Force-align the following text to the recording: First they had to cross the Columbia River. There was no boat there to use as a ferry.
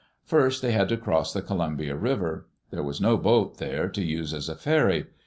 First 0.25 0.63
they 0.63 0.71
had 0.71 0.89
to 0.89 0.97
cross 0.97 1.31
the 1.31 1.43
Columbia 1.43 1.95
River. 1.95 2.47
There 2.71 2.81
was 2.81 2.99
no 2.99 3.17
boat 3.17 3.59
there 3.59 3.87
to 3.89 4.01
use 4.03 4.33
as 4.33 4.49
a 4.49 4.55
ferry. 4.55 5.05